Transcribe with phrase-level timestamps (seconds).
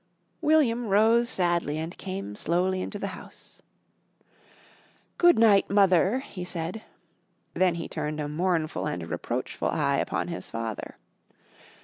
[0.41, 3.61] William rose sadly and came slowly into the house.
[5.19, 6.81] "Good night, Mother," he said;
[7.53, 10.97] then he turned a mournful and reproachful eye upon his father.